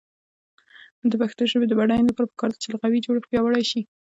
د 1.09 1.11
پښتو 1.21 1.43
ژبې 1.51 1.65
د 1.67 1.73
بډاینې 1.79 2.07
لپاره 2.09 2.29
پکار 2.31 2.49
ده 2.51 2.57
چې 2.63 2.67
لغوي 2.73 2.99
جوړښت 3.05 3.27
پیاوړی 3.29 3.63
شي. 3.71 3.81